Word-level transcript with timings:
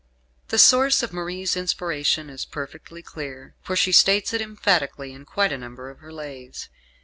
The 0.47 0.57
source 0.57 1.03
of 1.03 1.13
Marie's 1.13 1.55
inspiration 1.55 2.27
is 2.31 2.43
perfectly 2.43 3.03
clear, 3.03 3.53
for 3.61 3.75
she 3.75 3.91
states 3.91 4.33
it 4.33 4.41
emphatically 4.41 5.13
in 5.13 5.25
quite 5.25 5.51
a 5.51 5.59
number 5.59 5.91
of 5.91 5.99
her 5.99 6.11
Lays. 6.11 6.69